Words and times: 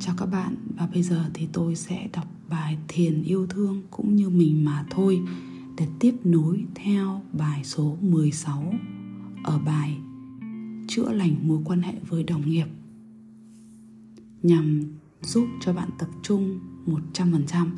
Chào 0.00 0.14
các 0.18 0.26
bạn 0.26 0.54
và 0.76 0.86
bây 0.86 1.02
giờ 1.02 1.24
thì 1.34 1.48
tôi 1.52 1.74
sẽ 1.74 2.08
đọc 2.12 2.26
bài 2.48 2.78
Thiền 2.88 3.22
yêu 3.22 3.46
thương 3.46 3.82
cũng 3.90 4.16
như 4.16 4.28
mình 4.28 4.64
mà 4.64 4.84
thôi 4.90 5.20
để 5.76 5.86
tiếp 5.98 6.14
nối 6.24 6.64
theo 6.74 7.22
bài 7.32 7.64
số 7.64 7.96
16 8.00 8.74
ở 9.44 9.58
bài 9.58 9.96
Chữa 10.88 11.12
lành 11.12 11.48
mối 11.48 11.58
quan 11.64 11.82
hệ 11.82 11.92
với 12.08 12.24
đồng 12.24 12.50
nghiệp 12.50 12.66
nhằm 14.42 14.82
giúp 15.22 15.46
cho 15.60 15.72
bạn 15.72 15.88
tập 15.98 16.08
trung 16.22 16.58
100%. 17.14 17.68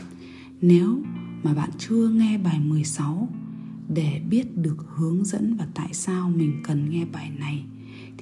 Nếu 0.61 1.03
mà 1.43 1.55
bạn 1.55 1.71
chưa 1.79 2.09
nghe 2.09 2.39
bài 2.39 2.61
16 2.61 3.29
để 3.89 4.23
biết 4.31 4.57
được 4.57 4.77
hướng 4.89 5.25
dẫn 5.25 5.57
và 5.57 5.67
tại 5.75 5.89
sao 5.93 6.31
mình 6.31 6.61
cần 6.65 6.91
nghe 6.91 7.05
bài 7.05 7.31
này 7.39 7.65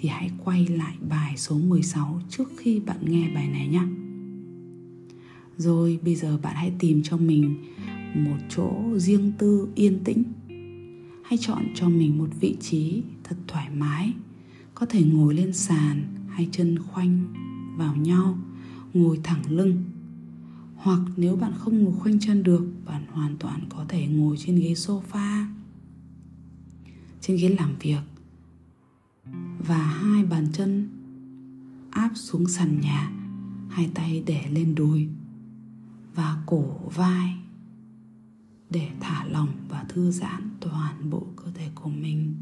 thì 0.00 0.08
hãy 0.08 0.30
quay 0.44 0.66
lại 0.66 0.96
bài 1.08 1.36
số 1.36 1.58
16 1.58 2.20
trước 2.30 2.48
khi 2.56 2.80
bạn 2.80 2.98
nghe 3.02 3.30
bài 3.34 3.48
này 3.48 3.68
nhé. 3.68 3.82
Rồi 5.56 5.98
bây 6.04 6.14
giờ 6.14 6.38
bạn 6.42 6.56
hãy 6.56 6.72
tìm 6.78 7.02
cho 7.02 7.16
mình 7.16 7.54
một 8.14 8.36
chỗ 8.48 8.72
riêng 8.96 9.32
tư 9.38 9.68
yên 9.74 10.04
tĩnh. 10.04 10.22
Hãy 11.22 11.38
chọn 11.40 11.64
cho 11.74 11.88
mình 11.88 12.18
một 12.18 12.28
vị 12.40 12.56
trí 12.60 13.02
thật 13.24 13.36
thoải 13.46 13.68
mái, 13.70 14.12
có 14.74 14.86
thể 14.86 15.02
ngồi 15.02 15.34
lên 15.34 15.52
sàn 15.52 16.02
hay 16.28 16.48
chân 16.52 16.78
khoanh 16.78 17.24
vào 17.76 17.96
nhau, 17.96 18.38
ngồi 18.94 19.20
thẳng 19.24 19.42
lưng. 19.50 19.84
Hoặc 20.76 21.00
nếu 21.16 21.36
bạn 21.36 21.52
không 21.58 21.84
ngồi 21.84 21.94
khoanh 21.94 22.20
chân 22.20 22.42
được, 22.42 22.66
bạn 22.86 23.02
hoàn 23.12 23.36
toàn 23.36 23.60
có 23.68 23.84
thể 23.88 24.06
ngồi 24.06 24.36
trên 24.38 24.56
ghế 24.56 24.72
sofa, 24.72 25.44
trên 27.20 27.36
ghế 27.36 27.48
làm 27.48 27.74
việc 27.80 28.00
và 29.58 29.78
hai 29.78 30.24
bàn 30.24 30.46
chân. 30.52 30.88
Áp 31.90 32.10
xuống 32.14 32.48
sàn 32.48 32.80
nhà, 32.80 33.10
hai 33.68 33.90
tay 33.94 34.22
để 34.26 34.44
lên 34.52 34.74
đùi 34.74 35.08
và 36.14 36.42
cổ 36.46 36.64
vai 36.94 37.34
để 38.70 38.90
thả 39.00 39.24
lỏng 39.24 39.48
và 39.68 39.84
thư 39.88 40.10
giãn 40.10 40.50
toàn 40.60 41.10
bộ 41.10 41.26
cơ 41.36 41.50
thể 41.54 41.70
của 41.74 41.90
mình. 41.90 42.34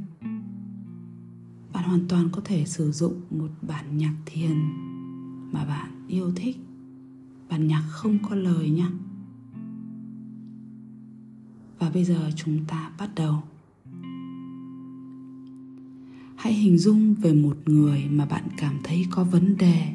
Bạn 1.73 1.85
hoàn 1.85 2.09
toàn 2.09 2.29
có 2.33 2.43
thể 2.45 2.67
sử 2.67 2.93
dụng 2.93 3.21
một 3.31 3.51
bản 3.63 3.99
nhạc 3.99 4.15
thiền 4.27 4.57
mà 5.53 5.65
bạn 5.65 6.07
yêu 6.09 6.33
thích. 6.37 6.57
Bản 7.49 7.67
nhạc 7.67 7.83
không 7.91 8.19
có 8.29 8.35
lời 8.35 8.71
nhé 8.71 8.87
và 11.79 11.91
bây 11.91 12.05
giờ 12.05 12.31
chúng 12.37 12.65
ta 12.65 12.91
bắt 12.99 13.11
đầu 13.15 13.43
hãy 16.47 16.55
hình 16.55 16.79
dung 16.79 17.15
về 17.15 17.35
một 17.35 17.57
người 17.67 18.05
mà 18.11 18.27
bạn 18.27 18.45
cảm 18.57 18.79
thấy 18.85 19.07
có 19.11 19.25
vấn 19.25 19.57
đề, 19.57 19.93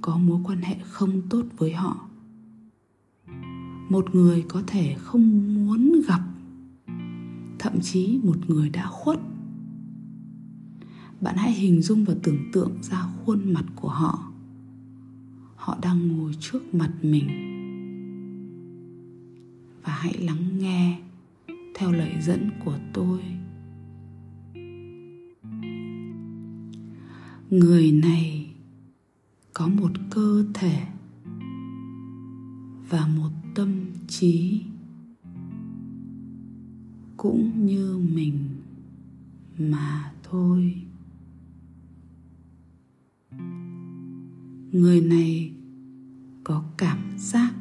có 0.00 0.18
mối 0.18 0.40
quan 0.44 0.62
hệ 0.62 0.76
không 0.82 1.22
tốt 1.30 1.42
với 1.56 1.72
họ. 1.72 2.08
Một 3.88 4.14
người 4.14 4.44
có 4.48 4.62
thể 4.66 4.94
không 4.98 5.54
muốn 5.54 6.02
gặp, 6.08 6.20
thậm 7.58 7.80
chí 7.82 8.18
một 8.22 8.50
người 8.50 8.68
đã 8.70 8.86
khuất. 8.86 9.20
Bạn 11.20 11.36
hãy 11.36 11.52
hình 11.52 11.82
dung 11.82 12.04
và 12.04 12.14
tưởng 12.22 12.52
tượng 12.52 12.72
ra 12.82 13.02
khuôn 13.02 13.52
mặt 13.52 13.64
của 13.74 13.88
họ. 13.88 14.32
Họ 15.56 15.78
đang 15.82 16.08
ngồi 16.08 16.32
trước 16.40 16.74
mặt 16.74 16.92
mình. 17.02 17.28
Và 19.84 19.92
hãy 19.92 20.18
lắng 20.18 20.58
nghe 20.58 21.00
theo 21.74 21.92
lời 21.92 22.12
dẫn 22.20 22.50
của 22.64 22.78
tôi. 22.92 23.20
Người 27.50 27.92
này 27.92 28.54
có 29.54 29.68
một 29.68 29.90
cơ 30.10 30.44
thể 30.54 30.86
và 32.88 33.06
một 33.06 33.30
tâm 33.54 33.86
trí 34.08 34.62
cũng 37.16 37.66
như 37.66 37.98
mình 38.14 38.48
mà 39.58 40.12
thôi. 40.22 40.74
Người 44.72 45.00
này 45.00 45.52
có 46.44 46.64
cảm 46.78 46.98
giác, 47.18 47.54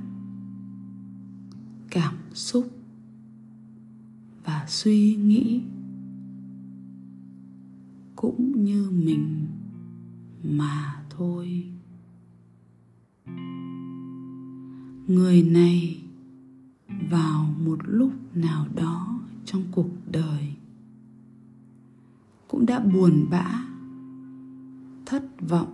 cảm 1.90 2.16
xúc 2.34 2.68
và 4.44 4.66
suy 4.68 5.16
nghĩ 5.16 5.62
cũng 8.16 8.64
như 8.64 8.92
mình 8.92 9.45
mà 10.46 11.04
thôi. 11.10 11.64
Người 15.08 15.44
này 15.44 16.02
vào 17.10 17.54
một 17.66 17.80
lúc 17.84 18.12
nào 18.34 18.68
đó 18.76 19.20
trong 19.46 19.64
cuộc 19.72 19.90
đời 20.12 20.54
cũng 22.48 22.66
đã 22.66 22.80
buồn 22.80 23.26
bã, 23.30 23.64
thất 25.06 25.24
vọng, 25.50 25.74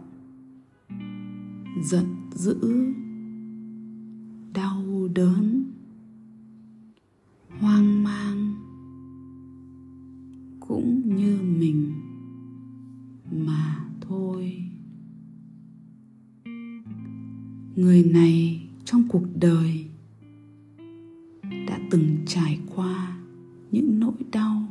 giận 1.84 2.06
dữ, 2.32 2.58
đau 4.54 5.08
đớn, 5.14 5.64
hoang 7.60 8.04
mang. 8.04 8.41
Thôi. 14.12 14.64
Người 17.76 18.04
này 18.04 18.62
trong 18.86 19.04
cuộc 19.10 19.24
đời 19.40 19.86
đã 21.68 21.80
từng 21.92 22.18
trải 22.26 22.60
qua 22.76 23.18
những 23.72 24.00
nỗi 24.00 24.16
đau 24.32 24.64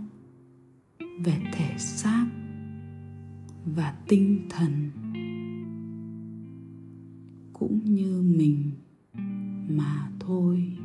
về 0.99 1.41
thể 1.53 1.79
xác 1.79 2.27
và 3.75 3.95
tinh 4.09 4.41
thần, 4.51 4.91
cũng 7.53 7.81
như 7.85 8.23
mình 8.23 8.71
mà 9.69 10.11
thôi. 10.21 10.77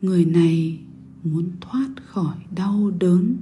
Người 0.00 0.24
này 0.24 0.83
muốn 1.24 1.50
thoát 1.60 1.88
khỏi 2.06 2.36
đau 2.54 2.90
đớn 2.98 3.36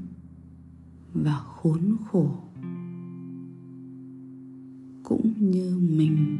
và 1.14 1.38
khốn 1.38 1.96
khổ. 2.10 2.34
Cũng 5.02 5.32
như 5.38 5.78
mình 5.78 6.38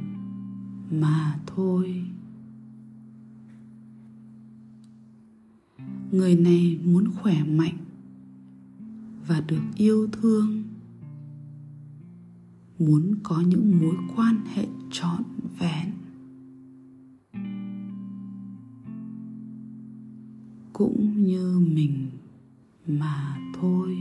mà 0.91 1.39
thôi. 1.47 2.05
Người 6.13 6.37
này 6.37 6.79
muốn 6.85 7.11
khỏe 7.23 7.45
mạnh 7.45 7.77
và 9.27 9.41
được 9.41 9.63
yêu 9.77 10.09
thương. 10.13 10.63
Muốn 12.79 13.15
có 13.23 13.41
những 13.41 13.81
mối 13.81 13.97
quan 14.17 14.41
hệ 14.55 14.67
trọn 14.91 15.23
vẹn. 15.59 16.02
Cũng 20.73 21.25
như 21.25 21.59
mình 21.59 22.11
mà 22.87 23.39
thôi. 23.61 23.97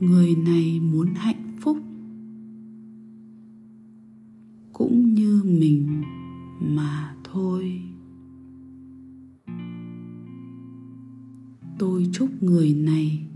Người 0.00 0.34
này 0.34 0.80
muốn 0.80 1.14
hạnh 1.14 1.56
phúc 1.60 1.76
cũng 4.72 5.14
như 5.14 5.42
mình 5.44 6.02
mà 6.60 7.16
thôi. 7.24 7.82
Tôi 11.78 12.06
chúc 12.12 12.42
người 12.42 12.74
này 12.74 13.26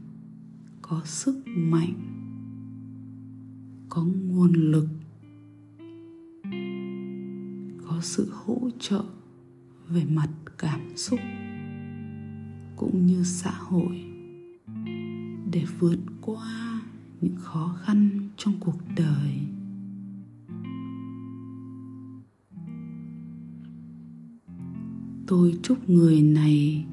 có 0.83 1.03
sức 1.05 1.43
mạnh, 1.47 1.95
có 3.89 4.05
nguồn 4.05 4.53
lực, 4.53 4.89
có 7.87 8.01
sự 8.03 8.29
hỗ 8.33 8.71
trợ 8.79 9.05
về 9.89 10.05
mặt 10.05 10.29
cảm 10.59 10.97
xúc 10.97 11.21
cũng 12.77 13.07
như 13.07 13.23
xã 13.25 13.51
hội 13.51 14.05
để 15.51 15.65
vượt 15.79 15.99
qua 16.21 16.81
những 17.21 17.37
khó 17.37 17.77
khăn 17.83 18.29
trong 18.37 18.55
cuộc 18.61 18.79
đời. 18.97 19.41
Tôi 25.27 25.59
chúc 25.63 25.89
người 25.89 26.23
này 26.23 26.87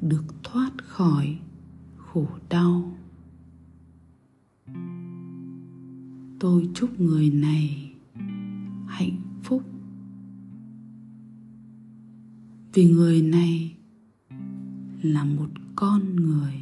được 0.00 0.24
thoát 0.42 0.70
khỏi 0.78 1.38
khổ 1.96 2.26
đau. 2.48 2.96
Tôi 6.40 6.68
chúc 6.74 7.00
người 7.00 7.30
này 7.30 7.92
hạnh 8.86 9.20
phúc 9.42 9.62
vì 12.76 12.84
người 12.84 13.22
này 13.22 13.76
là 15.02 15.24
một 15.24 15.48
con 15.76 16.16
người 16.16 16.52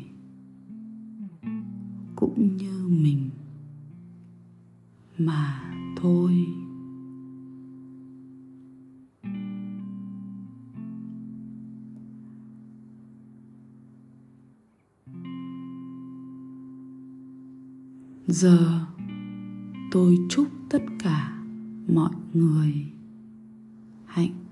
cũng 2.16 2.56
như 2.56 2.88
mình 2.88 3.31
mà 5.19 5.72
thôi. 5.96 6.32
Giờ 18.26 18.87
tôi 19.93 20.19
chúc 20.28 20.49
tất 20.70 20.82
cả 20.99 21.43
mọi 21.88 22.14
người 22.34 22.87
hạnh 24.06 24.44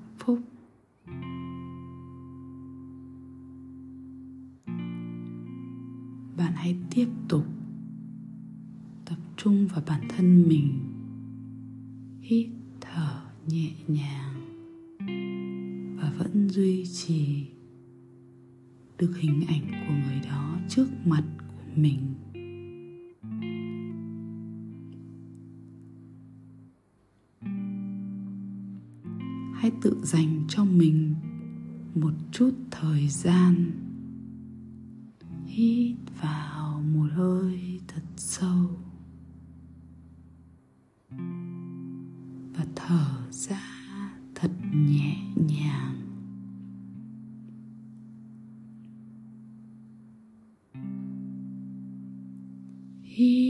bạn 6.37 6.52
hãy 6.55 6.76
tiếp 6.90 7.08
tục 7.29 7.44
tập 9.05 9.19
trung 9.37 9.67
vào 9.67 9.82
bản 9.87 10.00
thân 10.08 10.49
mình. 10.49 10.79
Hít 12.20 12.49
thở 12.81 13.23
nhẹ 13.46 13.70
nhàng 13.88 14.34
và 15.96 16.12
vẫn 16.19 16.49
duy 16.49 16.87
trì 16.87 17.46
được 18.99 19.17
hình 19.19 19.44
ảnh 19.49 19.87
của 19.87 19.94
người 19.94 20.20
đó 20.31 20.58
trước 20.69 20.87
mặt 21.05 21.25
của 21.38 21.81
mình. 21.81 22.14
Hãy 29.55 29.70
tự 29.82 29.96
dành 30.02 30.44
cho 30.49 30.64
mình 30.64 31.14
một 31.94 32.12
chút 32.32 32.50
thời 32.70 33.08
gian 33.08 33.70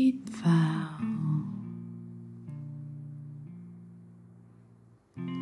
hít 0.03 0.15
vào 0.45 1.01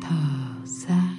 thở 0.01 0.65
ra 0.65 1.17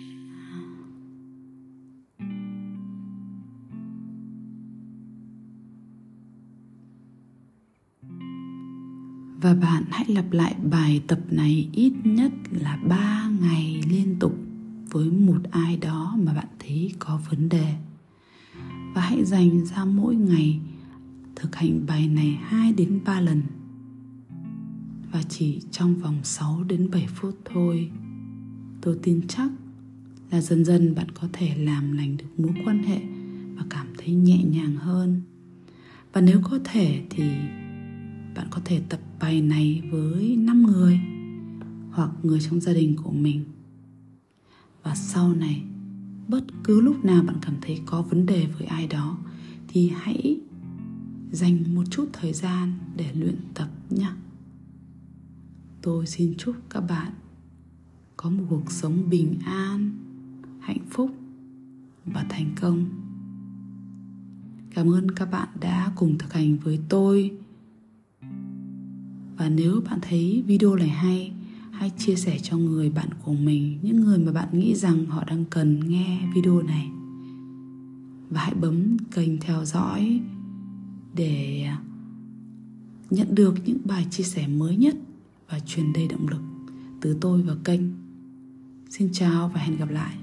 và 9.40 9.54
bạn 9.54 9.84
hãy 9.90 10.04
lặp 10.08 10.32
lại 10.32 10.54
bài 10.70 11.02
tập 11.06 11.18
này 11.30 11.68
ít 11.72 11.92
nhất 12.04 12.32
là 12.50 12.78
3 12.88 13.30
ngày 13.40 13.82
liên 13.88 14.16
tục 14.20 14.34
với 14.90 15.10
một 15.10 15.40
ai 15.50 15.76
đó 15.76 16.16
mà 16.18 16.34
bạn 16.34 16.48
thấy 16.58 16.92
có 16.98 17.20
vấn 17.30 17.48
đề. 17.48 17.74
Và 18.94 19.00
hãy 19.00 19.24
dành 19.24 19.64
ra 19.64 19.84
mỗi 19.84 20.14
ngày 20.14 20.60
thực 21.42 21.56
hành 21.56 21.86
bài 21.86 22.08
này 22.08 22.38
2 22.42 22.72
đến 22.72 23.00
3 23.04 23.20
lần. 23.20 23.42
Và 25.12 25.22
chỉ 25.28 25.60
trong 25.70 25.94
vòng 25.94 26.18
6 26.22 26.64
đến 26.64 26.90
7 26.90 27.06
phút 27.06 27.38
thôi. 27.44 27.90
Tôi 28.80 28.98
tin 29.02 29.26
chắc 29.28 29.50
là 30.30 30.40
dần 30.40 30.64
dần 30.64 30.94
bạn 30.94 31.06
có 31.10 31.28
thể 31.32 31.56
làm 31.56 31.92
lành 31.92 32.16
được 32.16 32.40
mối 32.40 32.54
quan 32.64 32.82
hệ 32.82 33.00
và 33.56 33.64
cảm 33.70 33.86
thấy 33.98 34.14
nhẹ 34.14 34.44
nhàng 34.44 34.76
hơn. 34.76 35.22
Và 36.12 36.20
nếu 36.20 36.40
có 36.50 36.58
thể 36.64 37.02
thì 37.10 37.24
bạn 38.34 38.46
có 38.50 38.60
thể 38.64 38.80
tập 38.88 39.00
bài 39.20 39.42
này 39.42 39.82
với 39.90 40.36
5 40.36 40.62
người 40.62 41.00
hoặc 41.90 42.10
người 42.22 42.40
trong 42.40 42.60
gia 42.60 42.72
đình 42.72 42.96
của 43.02 43.12
mình. 43.12 43.44
Và 44.82 44.94
sau 44.94 45.32
này, 45.32 45.62
bất 46.28 46.44
cứ 46.64 46.80
lúc 46.80 47.04
nào 47.04 47.22
bạn 47.22 47.36
cảm 47.42 47.54
thấy 47.60 47.80
có 47.86 48.02
vấn 48.02 48.26
đề 48.26 48.46
với 48.58 48.66
ai 48.66 48.86
đó 48.86 49.18
thì 49.68 49.92
hãy 49.94 50.40
dành 51.32 51.75
một 51.75 51.84
chút 51.90 52.08
thời 52.12 52.32
gian 52.32 52.73
để 52.96 53.12
luyện 53.14 53.37
tập 53.55 53.69
nhé. 53.90 54.08
Tôi 55.82 56.06
xin 56.06 56.34
chúc 56.38 56.56
các 56.70 56.81
bạn 56.81 57.12
có 58.17 58.31
một 58.31 58.44
cuộc 58.50 58.70
sống 58.70 59.11
bình 59.11 59.38
an, 59.44 59.90
hạnh 60.61 60.87
phúc 60.90 61.11
và 62.05 62.26
thành 62.29 62.55
công. 62.61 62.88
Cảm 64.75 64.90
ơn 64.90 65.11
các 65.11 65.31
bạn 65.31 65.49
đã 65.61 65.93
cùng 65.96 66.19
thực 66.19 66.32
hành 66.32 66.58
với 66.58 66.81
tôi 66.88 67.31
và 69.37 69.49
nếu 69.49 69.81
bạn 69.81 69.99
thấy 70.02 70.43
video 70.46 70.76
này 70.76 70.88
hay 70.88 71.32
hãy 71.70 71.90
chia 71.99 72.14
sẻ 72.14 72.38
cho 72.43 72.56
người 72.56 72.90
bạn 72.90 73.08
của 73.25 73.32
mình 73.32 73.78
những 73.82 74.00
người 74.00 74.19
mà 74.19 74.32
bạn 74.32 74.49
nghĩ 74.52 74.75
rằng 74.75 75.06
họ 75.06 75.25
đang 75.25 75.44
cần 75.44 75.81
nghe 75.88 76.20
video 76.35 76.62
này 76.62 76.90
và 78.31 78.40
hãy 78.40 78.55
bấm 78.55 78.96
kênh 79.11 79.40
theo 79.40 79.64
dõi 79.64 80.20
để 81.14 81.62
à, 81.67 81.79
nhận 83.11 83.35
được 83.35 83.55
những 83.64 83.79
bài 83.85 84.06
chia 84.11 84.25
sẻ 84.25 84.47
mới 84.47 84.76
nhất 84.76 84.94
và 85.49 85.61
truyền 85.61 85.93
đầy 85.93 86.09
động 86.09 86.29
lực 86.29 86.43
từ 87.00 87.17
tôi 87.20 87.43
và 87.43 87.55
kênh. 87.64 87.81
Xin 88.91 89.09
chào 89.12 89.50
và 89.55 89.61
hẹn 89.61 89.76
gặp 89.76 89.91
lại. 89.91 90.17